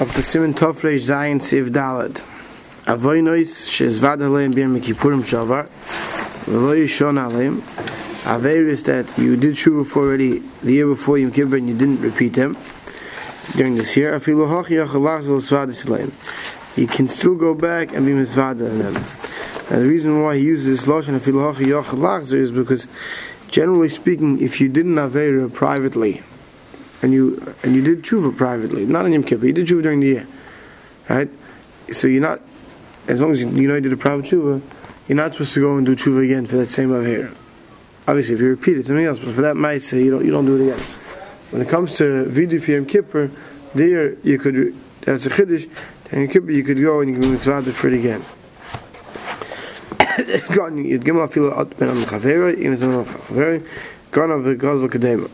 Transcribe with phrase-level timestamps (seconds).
[0.00, 2.20] of the Simon Tofresh Zayin Siv Dalad.
[2.84, 5.68] Avoinois shezvad aleim b'yom Kippurim shavar,
[6.46, 7.60] v'lo yishon aleim.
[8.24, 12.00] Averis that you did shuva for already the year before Yom Kippur and you didn't
[12.00, 12.56] repeat them
[13.52, 14.18] during this year.
[14.18, 16.12] Afilu hochi yachalach zol svadis aleim.
[16.76, 18.96] You can still go back and be misvada in them.
[19.70, 22.88] And the reason why he uses this lotion afilu hochi yachalach is because
[23.48, 26.22] generally speaking, if you did an avera privately,
[27.04, 30.00] and you and you did tshuva privately, not in Yom Kippur, you did tshuva during
[30.00, 30.26] the year,
[31.10, 31.28] right?
[31.92, 32.40] So you're not,
[33.06, 34.62] as long as you, you know you did a private tshuva,
[35.06, 37.34] you're not supposed to go and do tshuva again for that same avera.
[38.08, 40.46] Obviously, if you repeat it, something else, but for that mitzvah, you don't you don't
[40.46, 40.86] do it again.
[41.50, 43.30] When it comes to vidu for Yom Kippur,
[43.74, 45.68] there you could that's a chiddush.
[46.10, 48.22] Yom Kippur you could go and you can be mitzvah for it again.
[50.18, 53.68] You'd give him a feel on chavera, even on chavera,
[54.10, 55.30] gone of the.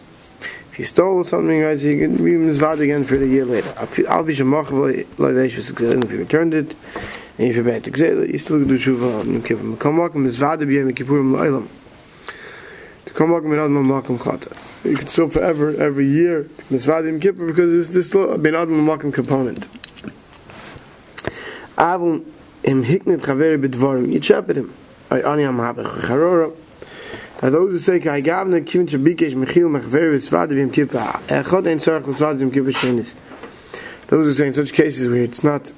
[0.81, 3.71] he stole something as he can be his father again for the year later.
[4.09, 6.75] I'll be sure more like was good if he returned it.
[7.37, 10.39] And if he bet he still do shuva and give him come walk him his
[10.39, 11.71] father be him keep him alive
[13.05, 16.87] to come walk him out my mom khata you can still forever every year his
[16.87, 19.67] father him keep because it's this little been adam my mom component.
[21.77, 22.25] Avon
[22.65, 24.75] im hiknet khaver bitvorm ich chapter him
[25.11, 26.51] ani am habe kharora
[27.43, 31.79] Now those who say, "Kai gavne kivin shabikesh mechil mechver v'svad b'yim kippur." Echad ein
[31.79, 33.15] tzarich l'svad b'yim kippur shenis.
[34.09, 35.73] Those who say in such cases where it's not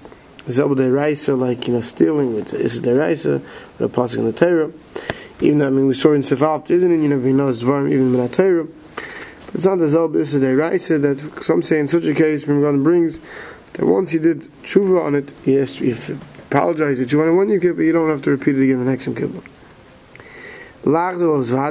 [0.48, 3.40] zelba deraisa, like you know stealing, with is deraisa,
[3.78, 4.72] or a passing in the Torah.
[5.40, 7.00] Even though I mean we saw in Sefalt, isn't it?
[7.00, 8.66] You know, we know it's dvarim even in the Torah.
[9.46, 12.60] But it's not the zelba is deraisa that some say in such a case when
[12.60, 13.20] God brings
[13.74, 16.08] that once he did tshuva on it, to if
[16.50, 18.84] apologize that you want to one Yom Kippur, you don't have to repeat it again
[18.84, 19.42] the next Kippur.
[20.84, 21.70] That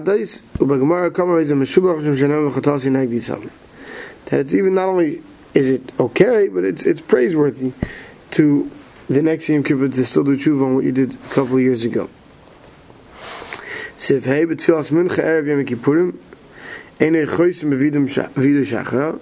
[4.40, 5.22] it's even not only
[5.54, 7.74] is it okay, but it's it's praiseworthy
[8.32, 8.72] to
[9.10, 11.62] the next Yom Kippur to still do tshuva on what you did a couple of
[11.62, 12.10] years ago.
[13.98, 16.18] Erev Yom Kippurim
[17.02, 19.20] ene vidu shachar.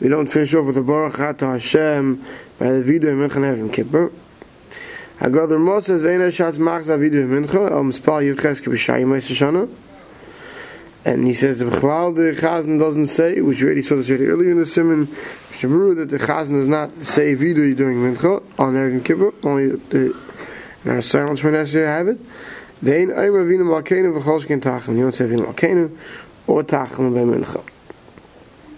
[0.00, 2.24] We don't finish off with the Baruch Hata Hashem
[2.58, 4.10] by the vidu mincha Yom Kippur.
[5.20, 9.68] Hagadol Mos says ve'ena shatz machza vidu mincha al mispal yivcheske b'shayim shana.
[11.04, 14.26] And he says the Bechlal the Chazan doesn't say, which we already saw this already
[14.26, 15.06] earlier in the Simon,
[15.58, 20.14] Shabru, that the Chazan does not say vidu during mincha on Erev Kippur, only the
[20.84, 22.18] in our silence when necessary have it.
[22.84, 24.96] Ve'en ayma vinu malkeinu v'cholshkin tachlim.
[24.96, 25.96] You don't say vinu malkeinu
[26.46, 27.64] or tachlim by mincha.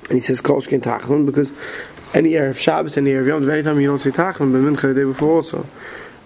[0.08, 1.50] And he says kolshkin tachlim because
[2.14, 5.04] any Erev Shabbos, any Erev Yom, anytime you don't say tachlim by mincha the day
[5.04, 5.66] before also.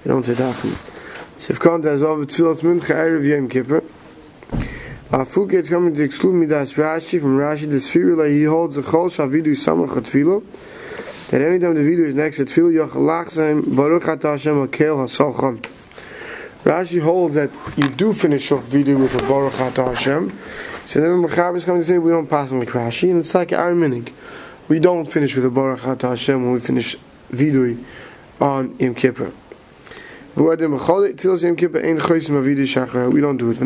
[0.04, 0.76] You don't say tachlim.
[1.38, 3.82] So if Kant has over tefillas mincha Erev Yom Kippur,
[5.10, 9.06] Afuk gets coming to exclude Midas Rashi from Rashi, the Sfirula, he holds the Chol
[9.06, 10.44] Shavidu Samach Tefillah,
[11.31, 15.65] that anytime the video is next to Tefillah, Yochalach Zaim, Baruch Ata Hashem Akel HaSolchan.
[16.65, 20.36] Rashi holds that you do finish off video with a Baruch Ata Hashem.
[20.86, 23.34] So then Mechaber is coming to say we don't pass on like Rashi, and it's
[23.34, 24.12] like our minig.
[24.69, 26.97] We don't finish with a Baruch Ata Hashem when we finish
[27.31, 27.76] video
[28.41, 29.32] on Yom Kippur.
[30.37, 30.56] Er we
[33.21, 33.59] don't do it.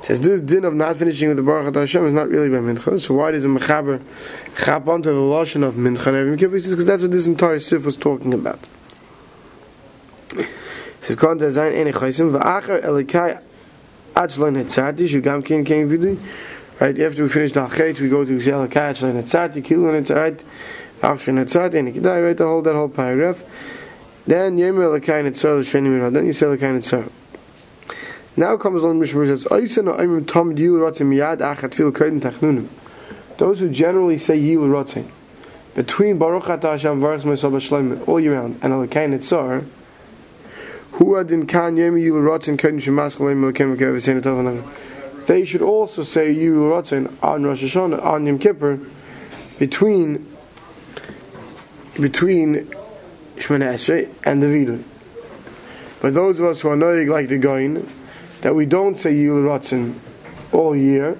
[0.00, 2.56] It says this din of not finishing with the Baruch Hashem is not really by
[2.56, 2.98] mincha.
[2.98, 4.00] So why does the mechaber
[4.56, 6.52] chap onto the lashon of mincha and Yom Kippur?
[6.52, 8.60] Because that's what this entire sif was talking about.
[11.02, 13.42] So kont zayin ene chaysim v'acher elikai
[14.14, 16.18] atzlan hetzati shugam kin kin vidi.
[16.80, 20.40] Right after we finish the hachet, we go to elikai atzlan hetzati kilon hetzati.
[20.40, 20.44] After
[21.02, 23.42] And you can die, right, the whole, that whole paragraph.
[24.26, 27.10] Then, Yemel Lekai Netzar, Sheni Mirah, then you say Lekai Netzar.
[28.36, 32.20] Now comes along Mishmur says, Oysen o Oimim Tom Yil Rotzim Miyad Achat Fil Kodim
[32.20, 32.68] Tachnunim.
[33.38, 35.10] Those who generally say Yil Rotzim,
[35.74, 39.66] between Baruch Ata Hashem Varach Mesal Bashleim all year round, and Lekai Netzar,
[40.92, 45.62] who adin kan Yemi Yil Rotzim Kodim Shemas Chaleim Lekai Mekev V'Sein Tov They should
[45.62, 48.78] also say Yil Rotzim on Rosh Hashanah, on Yom Kippur,
[49.58, 50.26] between
[51.94, 52.72] between
[53.36, 54.82] Shemana Esrei and the Vidui.
[56.00, 57.86] But those of us who are knowing like the Goin,
[58.40, 59.94] that we don't say Yil Ratzin
[60.52, 61.16] all year,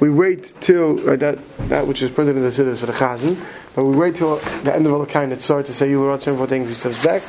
[0.00, 1.38] we wait till right, that
[1.68, 3.42] that which is printed in the Siddur for the Chazan,
[3.74, 6.36] but we wait till the end of all kind of start to say Yil Ratzin
[6.36, 7.22] for things we says back.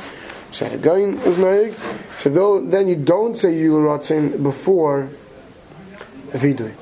[0.52, 1.74] Say the Goin was knowing,
[2.18, 5.08] so though, then you don't say Yil Ratzin before
[6.32, 6.74] the Vidui.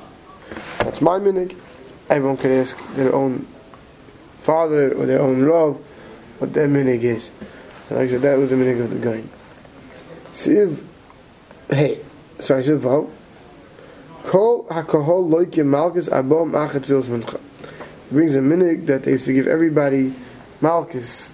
[0.78, 1.56] That's my minig.
[2.08, 3.46] Everyone can ask their own
[4.42, 5.80] father or their own rav
[6.42, 7.30] what their minig is.
[7.88, 9.22] And like I said, that was the minig of the guy.
[10.32, 10.82] Siv,
[11.70, 12.00] hey,
[12.40, 13.08] sorry, Siv Vav.
[14.24, 17.40] Kol hakohol loike malchus abom achet vils mincha.
[18.10, 20.12] brings a minig that they used to give everybody
[20.60, 21.30] malchus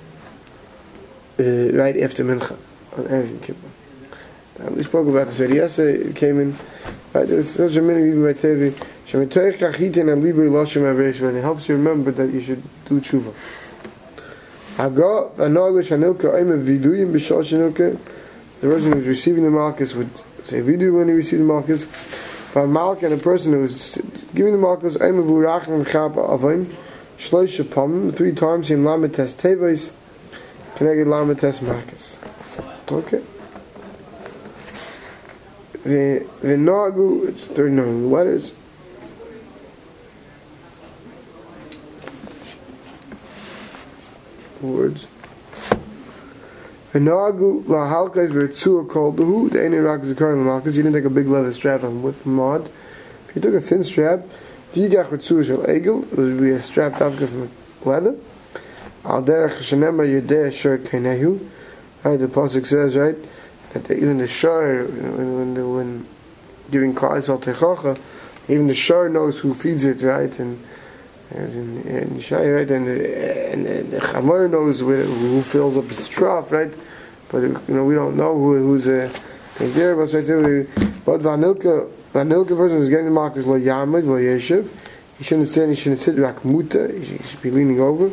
[1.39, 2.59] uh, right after mincha
[2.99, 3.69] on Erev Kippur.
[4.61, 6.11] Um, we spoke about this already yesterday.
[6.11, 6.59] It came in.
[7.15, 8.75] Right, there was such a minig even by Tevi.
[9.07, 13.01] Shemitoich kachitin and libri loshem aveshim, and it helps you remember that you should do
[13.01, 13.33] tshuva.
[14.79, 14.91] The
[18.61, 20.11] person who's receiving the malchus would
[20.45, 21.87] say vidu when he received the malchus.
[22.55, 24.01] Malk and a person who is
[24.35, 26.73] giving the Malchus Eimer Vurachim Chab Avim
[27.19, 29.93] Shloisha Pam three times in Lamites Teves
[30.77, 32.19] Keneged Lamites Malchus.
[32.91, 33.23] Okay.
[35.85, 38.53] V'nagu, it's 39 letters.
[44.61, 45.07] Words.
[46.93, 50.77] V'nagu lahalkas v'tzua called the who the ene rak zakar malchus.
[50.77, 52.69] You didn't take a big leather strap on with mod.
[53.29, 54.27] If you took a thin strap,
[54.75, 57.51] v'yigach v'tzua shel egel, it would be a strap afka from
[57.85, 58.17] leather.
[59.05, 61.39] Al derech shenema yedeh shor kenehu.
[62.03, 63.17] Right, the pasuk says right
[63.73, 66.07] that the, even the shor when when, when
[66.71, 68.01] giving klais al techacha,
[68.49, 70.65] even the shor knows who feeds it, right, and
[71.31, 75.77] as in, in Yishai, right, and the, and, and the chamor knows where, who fills
[75.77, 76.73] up his trough, right,
[77.31, 79.13] but you know we don't know who who's uh,
[79.59, 80.65] there, but right there,
[81.05, 84.69] but vanilka vanilka person who's getting the mark is lo yamid lo yeshiv.
[85.19, 85.71] He shouldn't stand.
[85.71, 86.93] He shouldn't sit rak muta.
[86.93, 88.09] He should be leaning over.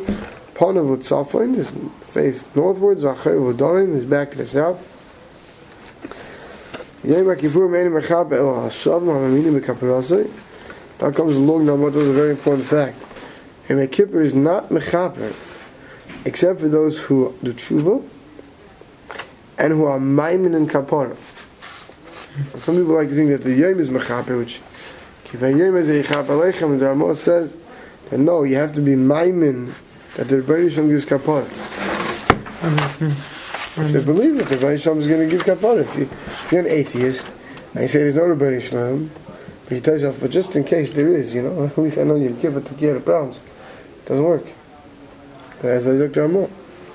[0.54, 1.70] Panav with safin, his
[2.10, 3.02] face northwards.
[3.02, 4.92] Vacher v'dorin, his back to the south.
[7.04, 10.28] Yom Kippur meini mechab el hashav ma'amini mekaparasei.
[11.00, 12.96] Now comes along now, but that's a very important fact.
[13.68, 15.34] Yom Kippur is not mechaper,
[16.24, 18.06] except for those who do tshuva
[19.58, 21.16] and who are maimin and kapara.
[22.58, 24.60] Some people like to think that the yom is mechaper, which
[25.24, 27.56] kifayim is a yichap aleichem, and the Ramah says
[28.10, 29.72] that no, you have to be maimin
[30.16, 31.46] that the Ribbono Shel Olam gives kapara.
[32.60, 33.80] Mm-hmm.
[33.82, 36.08] If they believe that the Ribbono Shel Olam is going to give kapara, if, you,
[36.50, 37.28] you're an atheist
[37.72, 39.08] and you say there's no Ribbono Shel Olam,
[39.66, 42.04] but you tell yourself, but just in case there is, you know, at least I
[42.04, 43.38] know you give it to of problems.
[43.38, 44.46] It doesn't work.
[45.60, 46.48] But as I look to Ramah, you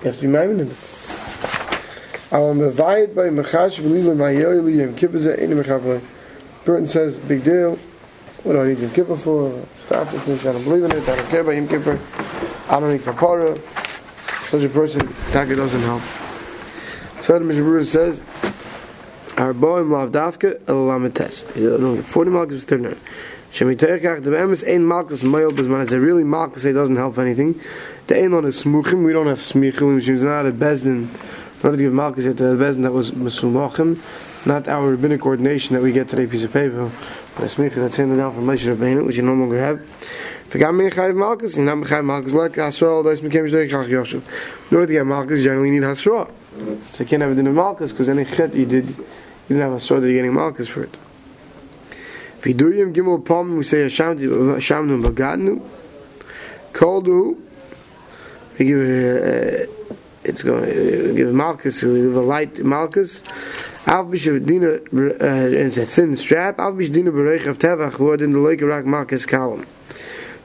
[0.03, 0.77] have to be maimin in it.
[6.63, 7.77] Burton says, big deal.
[8.43, 9.65] What do I need Yom Kippur for?
[9.85, 10.45] Stop this.
[10.45, 11.09] I don't believe in it.
[11.09, 11.99] I don't care about Yom Kippur.
[12.69, 13.59] I don't need kapara.
[14.49, 16.01] Such a person, Taka doesn't help.
[17.21, 18.23] So the Mishnah says,
[19.41, 21.79] our boy lav dafka el.
[21.79, 22.97] No, forty malchus is thirty nine.
[23.51, 26.63] Shemitayach the emes ein malchus mail bezman is a really malchus.
[26.63, 27.59] It doesn't help anything.
[28.05, 29.03] The ein on is smuchim.
[29.03, 29.95] We don't have smichim.
[29.95, 31.07] Which is not a bezdin.
[31.63, 33.99] Not to give malchus yet the bezdin that was mesumachim.
[34.45, 36.91] Not our rabbinic ordination that we get today piece of paper.
[37.35, 39.83] But a smicha that's handed down from Moshe Rabbeinu, which you no longer have.
[40.49, 41.57] Forgot me chayiv malchus.
[41.57, 43.03] You not chayiv malchus like hasra.
[43.03, 44.21] Those became shdei kach yoshev.
[44.69, 46.29] In order to get malchus, you generally need hasra.
[46.93, 48.95] So you can't have it in the malchus because any chet you did.
[49.51, 50.97] Didn't have a sword that you're getting malchus for it.
[52.39, 55.61] Viduyim gimel pom, we say Hashamnu bagadnu.
[56.71, 57.37] Koldu,
[58.57, 59.69] we give uh,
[60.23, 63.19] it's going to give a malchus, we give a light malchus.
[63.87, 66.57] Alf b'shavdina, uh, it's a thin strap.
[66.57, 69.67] Alf b'shavdina b'reich of tevach, who in the lake of rak kalam.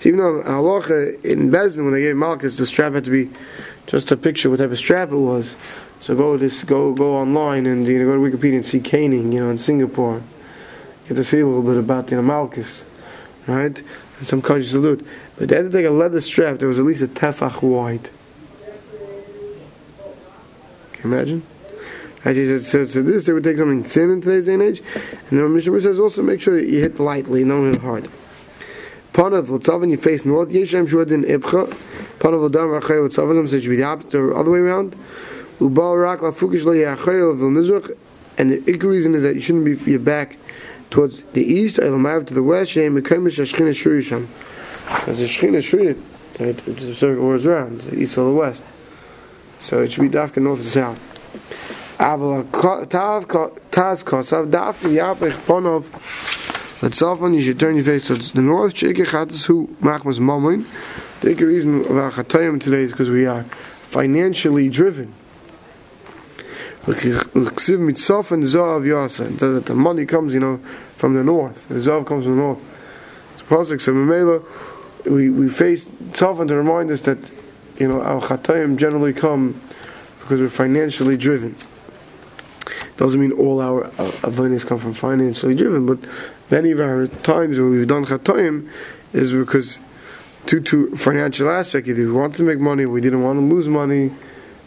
[0.01, 3.31] So even though halacha in Bezdin, when they gave malchus, the strap had to be
[3.87, 5.55] just a picture what type of strap it was.
[6.01, 9.33] So go this go go online and you know go to Wikipedia and see caning,
[9.33, 10.23] you know, in Singapore.
[11.09, 12.85] Get to see a little bit about the you know, Malchus,
[13.47, 13.83] right?
[14.19, 15.07] And some to do it.
[15.37, 18.11] But they had to take a leather strap that was at least a tefach wide.
[20.93, 21.43] Can you imagine?
[22.25, 24.63] Right, he said, so, so this they would take something thin in today's day and
[24.63, 24.83] age,
[25.31, 28.11] and the Mishnah says also make sure that you hit lightly, not hit hard.
[29.17, 30.51] Panav l'tzav you face north.
[30.51, 31.69] Yeshem shuadin ibcha.
[32.19, 33.49] Panav l'dam rachay l'tzav.
[33.49, 34.95] So it should be the other way around.
[35.59, 35.71] And
[38.51, 40.37] the ikar reason is that you shouldn't be your back
[40.91, 41.85] towards the east, or
[42.25, 42.75] to the west.
[42.75, 42.99] Because
[45.19, 45.99] the shuriyat,
[46.39, 48.63] right, the circle was around, the east or the west.
[49.59, 51.01] So it should be dafka north and south.
[51.99, 53.25] Taz
[54.05, 54.93] kosav dafka.
[56.83, 58.75] Let's you should turn your face towards the north.
[61.21, 65.15] The reason of our chatayim today is because we are financially driven.
[69.39, 70.61] That the money comes, you know,
[70.97, 71.69] from the north.
[71.69, 72.61] The zav comes from the north.
[73.83, 74.43] So
[75.05, 75.89] we we face
[76.21, 77.19] often to remind us that
[77.77, 79.61] you know our chatayim generally come
[80.21, 81.57] because we're financially driven.
[82.97, 83.85] Doesn't mean all our
[84.23, 85.99] avonis come from financially driven, but
[86.51, 88.69] many of our times where we've done chatoim
[89.13, 89.79] is because
[90.47, 91.89] due to financial aspect.
[91.89, 94.13] Either we wanted to make money, we didn't want to lose money.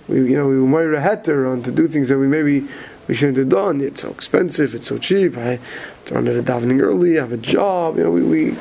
[0.09, 2.67] We, you know, we were heter on to do things that we maybe
[3.07, 3.81] we shouldn't have done.
[3.81, 4.75] It's so expensive.
[4.75, 5.37] It's so cheap.
[5.37, 5.59] I
[6.05, 7.17] turn to the davening early.
[7.17, 7.97] I have a job.
[7.97, 8.57] You know, we, we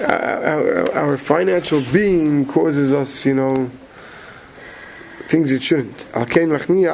[0.00, 3.70] uh, our, our financial being causes us, you know,
[5.24, 6.04] things it shouldn't.
[6.14, 6.88] You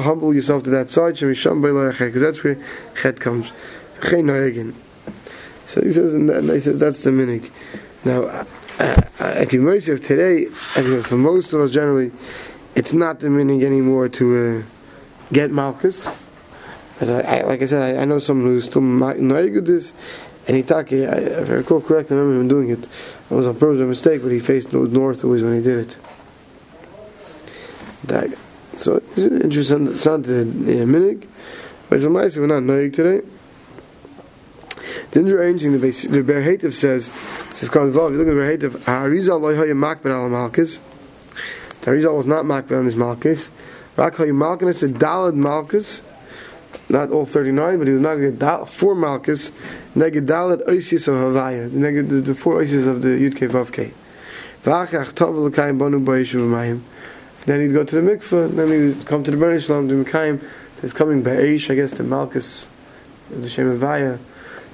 [0.00, 2.56] humble yourself to that side, because that's where
[3.00, 3.52] chet comes.
[5.66, 7.50] So he says, and he says that's the minig.
[8.04, 8.46] Now,
[8.78, 12.12] uh, uh, Akimosev today, for most of us generally,
[12.74, 16.08] it's not the minig anymore to uh, get Malchus.
[16.98, 19.92] But I, I, like I said, I, I, know someone who's still knowing this,
[20.46, 22.84] and he talked, if I recall correct, I remember him doing it.
[22.84, 25.96] It was on purpose a mistake, but he faced north always when he did it.
[28.04, 28.30] That,
[28.76, 31.26] so it's interesting, it's not the, the minig,
[31.88, 33.26] but it's a nice we're not knowing today.
[35.14, 35.78] You're arranging the.
[35.78, 37.10] The Berhativ says,
[37.62, 37.80] if you
[38.18, 40.78] look at the Berhativ, Harizal loy hoya makber al malchus.
[41.82, 43.48] Harizal was not makber on his malchus.
[43.96, 46.00] Rak hoya malchus said dalad malchus.
[46.88, 49.50] Not all 39, but he was not to four malchus.
[49.96, 52.24] Neged dalad oisis of Havaya.
[52.24, 53.92] The four oisis of the Yudke Vavke.
[54.62, 56.80] V'achach bonu mayim.
[57.44, 60.40] Then he'd go to the mikveh, then he would come to the Shalom, to Mekayim.
[60.80, 62.68] He's coming by Eish, I guess, to Malchus,
[63.30, 64.18] the Shem Havaya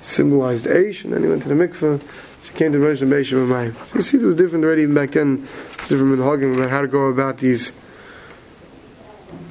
[0.05, 2.01] symbolized Aish, and then he went to the mikveh.
[2.01, 3.89] So he came to Rosh Hashanah Mayim.
[3.89, 5.49] So you see, it was different already even back then.
[5.79, 7.73] It's different in Hagen about how to go about these.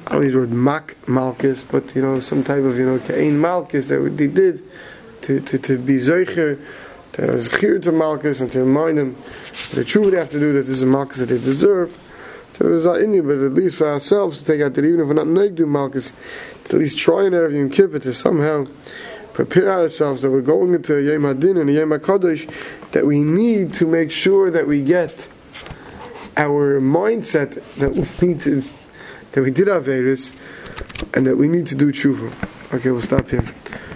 [0.06, 2.98] I don't use the word mak malchus, but you know, some type of you know
[2.98, 4.62] kain malchus that they did
[5.22, 6.60] to to, to be zeicher,
[7.12, 9.16] to zechir to malchus, and to remind them
[9.72, 11.98] the truth would have to do that this is a malchus that they deserve.
[12.54, 15.00] So it is not you, but at least for ourselves to take out that even
[15.00, 16.12] if we're not negdu malchus,
[16.66, 18.66] to at least try and everything kippur to somehow
[19.34, 22.50] prepare ourselves that we're going into Yom Hadin and Yom HaKadosh,
[22.92, 25.28] that we need to make sure that we get
[26.36, 28.62] our mindset that we need to,
[29.32, 30.32] that we did Averis,
[31.12, 32.32] and that we need to do tshuva.
[32.74, 33.44] Okay, we'll stop here.